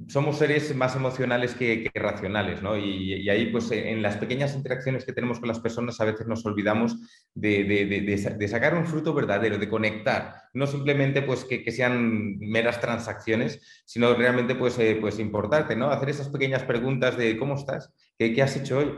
somos 0.06 0.38
seres 0.38 0.74
más 0.76 0.94
emocionales 0.94 1.54
que, 1.54 1.90
racionales, 1.94 2.62
¿no? 2.62 2.76
Y, 2.76 3.28
ahí, 3.28 3.50
pues, 3.50 3.70
en 3.72 4.00
las 4.00 4.16
pequeñas 4.16 4.54
interacciones 4.54 5.04
que 5.04 5.12
tenemos 5.12 5.40
con 5.40 5.48
las 5.48 5.58
personas, 5.58 6.00
a 6.00 6.04
veces 6.04 6.26
nos 6.26 6.46
olvidamos 6.46 6.96
de, 7.34 8.46
sacar 8.48 8.74
un 8.74 8.86
fruto 8.86 9.12
verdadero, 9.12 9.58
de 9.58 9.68
conectar, 9.68 10.34
no 10.54 10.66
simplemente, 10.66 11.22
pues, 11.22 11.44
que, 11.44 11.70
sean 11.72 12.38
meras 12.38 12.80
transacciones, 12.80 13.82
sino 13.84 14.14
realmente, 14.14 14.54
pues, 14.54 14.78
eh, 14.78 14.96
pues, 15.00 15.18
importarte, 15.18 15.74
¿no? 15.74 15.90
Hacer 15.90 16.10
esas 16.10 16.28
pequeñas 16.28 16.62
preguntas 16.62 17.16
de 17.16 17.36
¿cómo 17.36 17.54
estás? 17.54 17.92
¿Qué, 18.16 18.32
qué 18.32 18.42
has 18.42 18.56
hecho 18.56 18.78
hoy? 18.78 18.94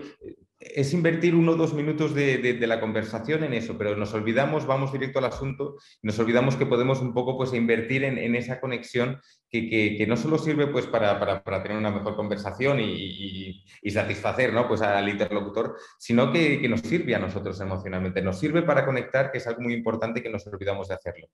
Es 0.60 0.92
invertir 0.92 1.34
uno 1.34 1.52
o 1.52 1.56
dos 1.56 1.72
minutos 1.72 2.14
de, 2.14 2.54
la 2.66 2.80
conversación 2.80 3.44
en 3.44 3.54
eso, 3.54 3.78
pero 3.78 3.96
nos 3.96 4.12
olvidamos, 4.12 4.66
vamos 4.66 4.92
directo 4.92 5.18
al 5.18 5.24
asunto, 5.24 5.76
nos 6.02 6.18
olvidamos 6.18 6.56
que 6.56 6.66
podemos 6.66 7.00
un 7.00 7.14
poco 7.14 7.38
pues, 7.38 7.54
invertir 7.54 8.04
en, 8.04 8.34
esa 8.34 8.60
conexión 8.60 9.20
que, 9.48 10.04
no 10.06 10.18
solo 10.18 10.36
sirve 10.36 10.66
pues, 10.66 10.86
para, 10.86 11.42
tener 11.62 11.78
una 11.78 11.90
mejor 11.90 12.14
conversación 12.14 12.78
y, 12.78 13.64
satisfacer 13.90 14.52
¿no? 14.52 14.68
pues, 14.68 14.82
al 14.82 15.08
interlocutor, 15.08 15.76
sino 15.98 16.30
que, 16.30 16.68
nos 16.68 16.80
sirve 16.80 17.14
a 17.14 17.18
nosotros 17.18 17.58
emocionalmente, 17.60 18.20
nos 18.20 18.38
sirve 18.38 18.62
para 18.62 18.84
conectar, 18.84 19.32
que 19.32 19.38
es 19.38 19.46
algo 19.46 19.62
muy 19.62 19.72
importante 19.72 20.22
que 20.22 20.28
nos 20.28 20.46
olvidamos 20.46 20.88
de 20.88 20.94
hacerlo. 20.94 21.26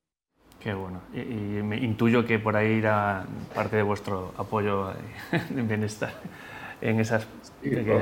Qué 0.61 0.73
bueno. 0.73 1.03
Y, 1.13 1.19
me 1.19 1.77
intuyo 1.79 2.25
que 2.25 2.39
por 2.39 2.57
ahí 2.57 2.75
irá 2.75 3.27
parte 3.55 3.77
de 3.77 3.83
vuestro 3.83 4.33
apoyo 4.37 4.93
en 5.33 5.67
bienestar 5.67 6.15
en 6.81 7.01
esas 7.01 7.27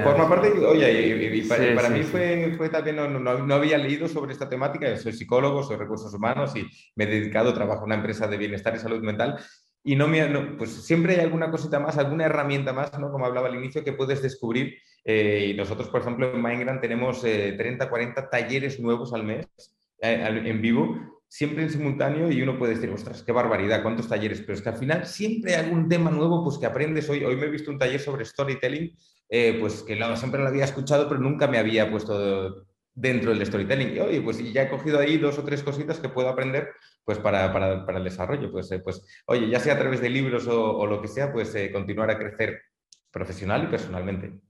Forma 0.02 0.28
parte, 0.28 0.48
oye, 0.66 1.36
y, 1.36 1.42
para, 1.48 1.88
mí 1.88 2.02
Fue, 2.02 2.54
fue, 2.56 2.68
también, 2.68 2.96
no, 2.96 3.08
no, 3.08 3.54
había 3.54 3.78
leído 3.78 4.08
sobre 4.08 4.32
esta 4.32 4.48
temática, 4.48 4.96
soy 4.96 5.12
psicólogo, 5.12 5.62
soy 5.62 5.76
recursos 5.76 6.12
humanos 6.12 6.54
y 6.56 6.66
me 6.96 7.04
he 7.04 7.06
dedicado, 7.06 7.54
trabajo 7.54 7.80
en 7.80 7.86
una 7.86 7.94
empresa 7.96 8.26
de 8.26 8.36
bienestar 8.36 8.74
y 8.74 8.78
salud 8.78 9.00
mental 9.02 9.38
y 9.86 9.96
no 9.96 10.08
me, 10.08 10.26
pues 10.56 10.70
siempre 10.70 11.14
hay 11.14 11.20
alguna 11.20 11.50
cosita 11.50 11.78
más, 11.78 11.98
alguna 11.98 12.24
herramienta 12.24 12.72
más, 12.72 12.98
¿no? 12.98 13.12
como 13.12 13.26
hablaba 13.26 13.48
al 13.48 13.54
inicio, 13.54 13.84
que 13.84 13.92
puedes 13.92 14.22
descubrir. 14.22 14.78
Eh, 15.04 15.50
y 15.50 15.54
nosotros, 15.54 15.88
por 15.88 16.00
ejemplo, 16.00 16.34
en 16.34 16.42
Mindgram 16.42 16.80
tenemos 16.80 17.20
30, 17.20 17.84
eh, 17.84 17.88
40 17.88 18.30
talleres 18.30 18.80
nuevos 18.80 19.12
al 19.12 19.24
mes 19.24 19.46
eh, 20.00 20.42
en 20.44 20.62
vivo 20.62 21.13
siempre 21.34 21.64
en 21.64 21.70
simultáneo 21.70 22.30
y 22.30 22.40
uno 22.42 22.56
puede 22.56 22.76
decir, 22.76 22.88
ostras, 22.90 23.24
qué 23.24 23.32
barbaridad, 23.32 23.82
cuántos 23.82 24.08
talleres, 24.08 24.40
pero 24.42 24.52
es 24.52 24.62
que 24.62 24.68
al 24.68 24.76
final 24.76 25.04
siempre 25.04 25.56
hay 25.56 25.64
algún 25.64 25.88
tema 25.88 26.08
nuevo 26.08 26.44
pues 26.44 26.58
que 26.58 26.66
aprendes. 26.66 27.10
Hoy, 27.10 27.24
hoy 27.24 27.34
me 27.34 27.46
he 27.46 27.50
visto 27.50 27.72
un 27.72 27.78
taller 27.78 27.98
sobre 27.98 28.24
storytelling, 28.24 28.96
eh, 29.28 29.56
pues 29.58 29.82
que 29.82 29.98
siempre 30.14 30.40
lo 30.40 30.46
había 30.46 30.62
escuchado, 30.62 31.08
pero 31.08 31.20
nunca 31.20 31.48
me 31.48 31.58
había 31.58 31.90
puesto 31.90 32.64
dentro 32.94 33.32
del 33.32 33.44
storytelling. 33.44 33.96
Y 33.96 33.98
oye, 33.98 34.20
pues 34.22 34.38
ya 34.52 34.62
he 34.62 34.68
cogido 34.68 35.00
ahí 35.00 35.18
dos 35.18 35.36
o 35.36 35.44
tres 35.44 35.64
cositas 35.64 35.98
que 35.98 36.08
puedo 36.08 36.28
aprender 36.28 36.68
pues 37.04 37.18
para, 37.18 37.52
para, 37.52 37.84
para 37.84 37.98
el 37.98 38.04
desarrollo. 38.04 38.52
Pues, 38.52 38.70
eh, 38.70 38.78
pues, 38.78 39.04
oye, 39.26 39.50
ya 39.50 39.58
sea 39.58 39.74
a 39.74 39.78
través 39.80 40.00
de 40.00 40.10
libros 40.10 40.46
o, 40.46 40.86
lo 40.86 41.02
que 41.02 41.08
sea, 41.08 41.32
pues 41.32 41.52
eh, 41.56 41.72
continuar 41.72 42.12
a 42.12 42.18
crecer 42.18 42.62
profesional 43.10 43.64
y 43.64 43.66
personalmente. 43.66 44.40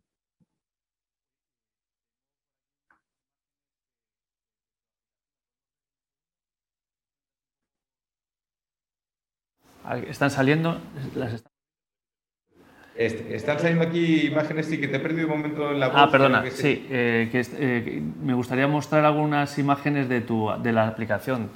Están 10.09 10.31
saliendo. 10.31 10.79
están 12.97 13.59
saliendo 13.59 13.85
aquí 13.85 14.29
imágenes, 14.29 14.67
sí, 14.67 14.81
que 14.81 14.89
te 14.89 14.97
he 14.97 15.01
perdido 15.01 15.27
un 15.27 15.37
momento 15.39 15.73
en 15.73 15.81
la 15.81 15.89
voz. 15.89 15.97
Ah, 15.99 16.11
perdona, 16.11 16.45
sí, 16.51 16.87
eh, 16.91 17.29
eh, 17.33 18.03
me 18.23 18.35
gustaría 18.35 18.67
mostrar 18.67 19.05
algunas 19.05 19.59
imágenes 19.59 20.09
de, 20.09 20.21
tu, 20.21 20.51
de 20.63 20.73
la 20.73 20.89
aplicación. 20.89 21.51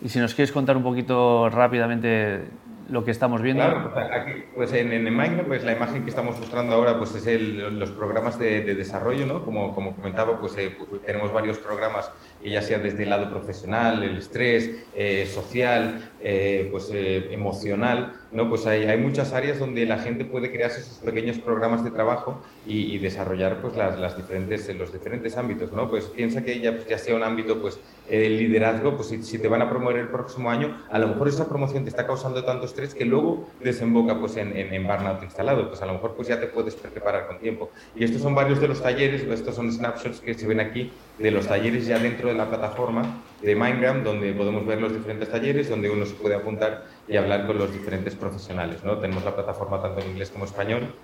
Y 0.00 0.08
si 0.08 0.18
nos 0.18 0.34
quieres 0.34 0.52
contar 0.52 0.76
un 0.76 0.82
poquito 0.82 1.48
rápidamente 1.50 2.42
lo 2.88 3.04
que 3.04 3.10
estamos 3.10 3.42
viendo. 3.42 3.64
Claro, 3.64 3.92
pues, 3.92 4.06
aquí, 4.10 4.44
pues 4.54 4.72
en, 4.72 4.92
en 4.92 5.14
Minecraft, 5.14 5.48
pues 5.48 5.64
la 5.64 5.72
imagen 5.72 6.04
que 6.04 6.10
estamos 6.10 6.38
mostrando 6.38 6.74
ahora, 6.74 6.98
pues 6.98 7.14
es 7.14 7.26
el, 7.26 7.78
los 7.78 7.90
programas 7.90 8.38
de, 8.38 8.62
desarrollo, 8.74 9.26
¿no? 9.26 9.44
Como, 9.44 9.74
como 9.74 9.94
comentaba, 9.94 10.40
pues, 10.40 10.56
eh, 10.56 10.74
pues, 10.76 11.02
tenemos 11.02 11.32
varios 11.32 11.58
programas, 11.58 12.10
ya 12.44 12.62
sea 12.62 12.78
desde 12.78 13.02
el 13.02 13.10
lado 13.10 13.30
profesional, 13.30 14.02
el 14.02 14.18
estrés, 14.18 14.70
eh, 14.94 15.26
social, 15.32 16.10
eh, 16.20 16.68
pues 16.70 16.90
emocional, 16.92 18.14
¿no? 18.32 18.48
Pues 18.48 18.66
hay, 18.66 18.84
hay, 18.84 18.98
muchas 18.98 19.32
áreas 19.32 19.58
donde 19.58 19.86
la 19.86 19.98
gente 19.98 20.24
puede 20.24 20.50
crearse 20.52 20.82
sus 20.82 20.98
pequeños 20.98 21.38
programas 21.38 21.84
de 21.84 21.90
trabajo 21.90 22.40
y, 22.66 22.98
desarrollar, 22.98 23.60
pues, 23.60 23.76
las, 23.76 23.98
las, 23.98 24.16
diferentes, 24.16 24.74
los 24.76 24.92
diferentes 24.92 25.36
ámbitos, 25.36 25.72
¿no? 25.72 25.88
Pues 25.88 26.04
piensa 26.06 26.44
que 26.44 26.60
ya, 26.60 26.78
ya 26.86 26.98
sea 26.98 27.14
un 27.16 27.22
ámbito, 27.22 27.60
pues, 27.60 27.80
el 28.08 28.38
liderazgo, 28.38 28.96
pues 28.96 29.08
si, 29.08 29.22
si, 29.22 29.38
te 29.38 29.48
van 29.48 29.62
a 29.62 29.68
promover 29.68 29.96
el 29.96 30.08
próximo 30.08 30.50
año, 30.50 30.82
a 30.90 30.98
lo 30.98 31.08
mejor 31.08 31.28
esa 31.28 31.48
promoción 31.48 31.84
te 31.84 31.90
está 31.90 32.06
causando 32.06 32.44
tanto 32.44 32.66
estrés 32.66 32.94
que 32.94 33.04
luego 33.04 33.48
desemboca 33.60 34.18
pues 34.18 34.36
en, 34.36 34.56
en, 34.56 34.86
burnout 34.86 35.22
instalado, 35.22 35.68
pues 35.68 35.82
a 35.82 35.86
lo 35.86 35.94
mejor 35.94 36.14
pues 36.14 36.28
ya 36.28 36.40
te 36.40 36.46
puedes 36.46 36.74
preparar 36.74 37.26
con 37.26 37.38
tiempo. 37.38 37.70
Y 37.94 38.04
estos 38.04 38.22
son 38.22 38.34
varios 38.34 38.60
de 38.60 38.68
los 38.68 38.82
talleres, 38.82 39.22
estos 39.22 39.54
son 39.54 39.70
snapshots 39.70 40.20
que 40.20 40.34
se 40.34 40.46
ven 40.46 40.60
aquí 40.60 40.90
de 41.18 41.30
los 41.30 41.46
talleres 41.46 41.86
ya 41.86 41.98
dentro 41.98 42.28
de 42.28 42.34
la 42.34 42.48
plataforma 42.48 43.22
de 43.42 43.54
Mindgram, 43.54 44.02
donde 44.04 44.32
podemos 44.32 44.66
ver 44.66 44.80
los 44.80 44.92
diferentes 44.92 45.30
talleres, 45.30 45.68
donde 45.68 45.90
uno 45.90 46.04
se 46.06 46.14
puede 46.14 46.34
apuntar 46.34 46.84
y 47.06 47.16
hablar 47.16 47.46
con 47.46 47.58
los 47.58 47.72
diferentes 47.72 48.14
profesionales. 48.14 48.82
¿no? 48.84 48.98
Tenemos 48.98 49.24
la 49.24 49.34
plataforma 49.34 49.80
tanto 49.80 50.00
en 50.00 50.10
inglés 50.10 50.30
como 50.30 50.44
español 50.44 50.94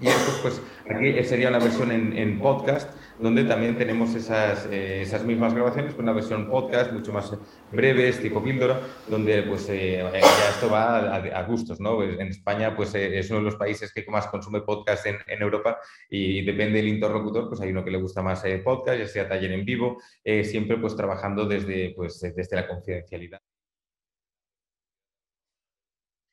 y 0.00 0.06
esto, 0.08 0.32
pues, 0.42 0.62
aquí 0.88 1.22
sería 1.24 1.48
una 1.48 1.58
versión 1.58 1.92
en, 1.92 2.38
podcast, 2.38 2.90
donde 3.18 3.44
también 3.44 3.76
tenemos 3.76 4.14
esas, 4.14 4.66
eh, 4.70 5.02
esas 5.02 5.24
mismas 5.24 5.52
grabaciones, 5.52 5.94
con 5.94 6.04
una 6.04 6.12
versión 6.12 6.48
podcast 6.48 6.92
mucho 6.92 7.12
más 7.12 7.36
breves, 7.70 8.20
tipo 8.20 8.42
píldora, 8.42 8.80
donde, 9.08 9.42
pues, 9.42 9.68
eh, 9.68 10.02
ya 10.12 10.48
esto 10.48 10.70
va 10.70 11.16
a, 11.16 11.42
gustos, 11.44 11.80
¿no? 11.80 11.96
Pues, 11.96 12.18
en 12.18 12.28
España, 12.28 12.74
pues, 12.74 12.94
eh, 12.94 13.18
es 13.18 13.28
uno 13.30 13.40
de 13.40 13.44
los 13.46 13.56
países 13.56 13.92
que 13.92 14.04
más 14.08 14.26
consume 14.28 14.62
podcast 14.62 15.04
en, 15.06 15.18
en, 15.26 15.42
Europa 15.42 15.78
y 16.08 16.42
depende 16.44 16.78
del 16.78 16.88
interlocutor, 16.88 17.48
pues, 17.48 17.60
hay 17.60 17.70
uno 17.70 17.84
que 17.84 17.90
le 17.90 17.98
gusta 17.98 18.22
más 18.22 18.42
podcast, 18.64 18.98
ya 18.98 19.06
sea 19.06 19.28
taller 19.28 19.52
en 19.52 19.64
vivo, 19.64 19.98
siempre, 20.24 20.78
pues, 20.78 20.96
trabajando 20.96 21.44
desde, 21.44 21.92
pues, 21.94 22.20
desde 22.20 22.56
la 22.56 22.66
confidencialidad 22.66 23.40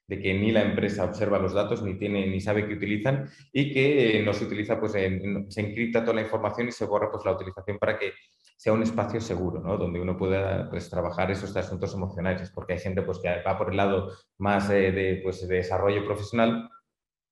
de 0.07 0.19
que 0.19 0.33
ni 0.33 0.51
la 0.51 0.63
empresa 0.63 1.03
observa 1.03 1.37
los 1.37 1.53
datos, 1.53 1.83
ni 1.83 1.95
tiene, 1.95 2.25
ni 2.27 2.39
sabe 2.39 2.65
qué 2.67 2.73
utilizan, 2.73 3.29
y 3.51 3.73
que 3.73 4.23
no 4.25 4.33
se 4.33 4.45
utiliza, 4.45 4.79
pues 4.79 4.93
se 4.93 5.61
encripta 5.61 6.01
toda 6.01 6.15
la 6.15 6.21
información 6.21 6.67
y 6.67 6.71
se 6.71 6.85
borra 6.85 7.11
pues 7.11 7.25
la 7.25 7.33
utilización 7.33 7.77
para 7.77 7.99
que 7.99 8.13
sea 8.57 8.73
un 8.73 8.81
espacio 8.81 9.21
seguro, 9.21 9.61
¿no? 9.61 9.77
Donde 9.77 10.01
uno 10.01 10.17
pueda 10.17 10.67
pues, 10.69 10.89
trabajar 10.89 11.29
esos 11.29 11.55
asuntos 11.55 11.93
emocionales, 11.93 12.51
porque 12.51 12.73
hay 12.73 12.79
gente 12.79 13.03
pues, 13.03 13.19
que 13.19 13.29
va 13.45 13.57
por 13.57 13.69
el 13.69 13.77
lado 13.77 14.11
más 14.39 14.69
eh, 14.71 14.91
de, 14.91 15.19
pues, 15.23 15.47
de 15.47 15.57
desarrollo 15.57 16.03
profesional, 16.05 16.69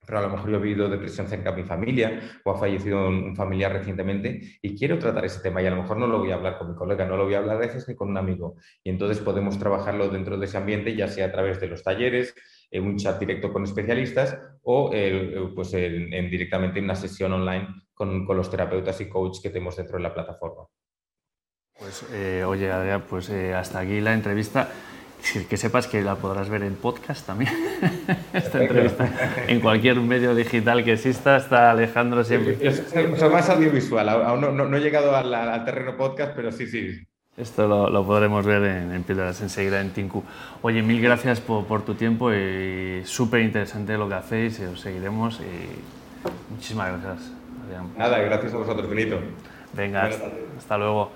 pero 0.05 0.19
a 0.19 0.21
lo 0.21 0.29
mejor 0.29 0.51
yo 0.51 0.57
he 0.57 0.61
vivido 0.61 0.87
depresión 0.87 1.27
cerca 1.27 1.51
de 1.51 1.63
mi 1.63 1.67
familia 1.67 2.39
o 2.43 2.51
ha 2.51 2.59
fallecido 2.59 3.07
un, 3.07 3.35
familiar 3.35 3.73
recientemente 3.73 4.59
y 4.61 4.77
quiero 4.77 4.99
tratar 4.99 5.25
ese 5.25 5.41
tema 5.41 5.61
y 5.61 5.65
a 5.65 5.71
lo 5.71 5.81
mejor 5.81 5.97
no 5.97 6.07
lo 6.07 6.19
voy 6.19 6.31
a 6.31 6.35
hablar 6.35 6.57
con 6.59 6.69
mi 6.69 6.75
colega, 6.75 7.05
no 7.05 7.17
lo 7.17 7.25
voy 7.25 7.33
a 7.33 7.39
hablar 7.39 7.55
a 7.55 7.59
veces 7.59 7.87
ni 7.87 7.95
con 7.95 8.09
un 8.09 8.17
amigo. 8.17 8.55
Y 8.83 8.91
entonces 8.91 9.19
podemos 9.19 9.57
trabajarlo 9.57 10.09
dentro 10.09 10.37
de 10.37 10.45
ese 10.45 10.57
ambiente, 10.57 10.95
ya 10.95 11.07
sea 11.07 11.25
a 11.25 11.31
través 11.31 11.59
de 11.59 11.67
los 11.67 11.83
talleres, 11.83 12.35
en 12.35 12.35
un 12.79 12.97
chat 12.97 13.19
directo 13.19 13.51
con 13.51 13.63
especialistas 13.63 14.37
o 14.63 14.91
eh, 14.93 15.49
pues 15.53 15.73
en, 15.73 16.09
directamente 16.29 16.79
en 16.79 16.85
una 16.85 16.95
sesión 16.95 17.33
online 17.33 17.67
con, 17.93 18.25
con, 18.25 18.35
los 18.35 18.49
terapeutas 18.49 18.99
y 19.01 19.09
coaches 19.09 19.41
que 19.41 19.49
tenemos 19.49 19.77
dentro 19.77 19.97
de 19.97 20.03
la 20.03 20.13
plataforma. 20.13 20.63
Pues 21.77 22.05
eh, 22.13 22.43
oye, 22.45 22.71
Adrián, 22.71 23.03
pues 23.09 23.29
eh, 23.29 23.53
hasta 23.53 23.79
aquí 23.79 24.01
la 24.01 24.13
entrevista. 24.13 24.69
Que 25.49 25.57
sepas 25.57 25.87
que 25.87 26.03
la 26.03 26.17
podrás 26.17 26.49
ver 26.49 26.61
en 26.61 26.75
podcast 26.75 27.25
también, 27.25 27.51
esta 28.33 28.61
entrevista. 28.61 29.09
En 29.47 29.59
cualquier 29.59 29.99
medio 29.99 30.35
digital 30.35 30.83
que 30.83 30.93
exista, 30.93 31.37
está 31.37 31.71
Alejandro 31.71 32.23
siempre. 32.23 32.59
Es, 32.61 32.93
más 33.31 33.49
audiovisual, 33.49 34.07
aún 34.07 34.39
no, 34.39 34.51
no, 34.51 34.77
he 34.77 34.81
llegado 34.81 35.15
al, 35.15 35.33
al 35.33 35.65
terreno 35.65 35.97
podcast, 35.97 36.35
pero 36.35 36.51
sí, 36.51 36.67
sí, 36.67 37.07
esto 37.37 37.67
lo, 37.67 38.05
podremos 38.05 38.45
ver 38.45 38.63
en, 38.63 38.93
en 38.93 39.03
Piedras 39.03 39.41
enseguida 39.41 39.81
en 39.81 39.91
Tinku. 39.91 40.23
Oye, 40.61 40.81
mil 40.81 41.01
gracias 41.01 41.41
por, 41.41 41.81
tu 41.83 41.95
tiempo 41.95 42.33
y 42.33 43.01
súper 43.05 43.41
interesante 43.41 43.97
lo 43.97 44.07
que 44.07 44.15
hacéis, 44.15 44.59
os 44.61 44.79
seguiremos 44.79 45.41
y 45.41 46.51
muchísimas 46.51 47.01
gracias. 47.01 47.31
Nada, 47.97 48.19
gracias 48.19 48.53
a 48.53 48.57
vosotros, 48.57 48.89
Benito. 48.89 49.19
Venga, 49.73 50.09
hasta 50.57 50.77
luego. 50.77 51.11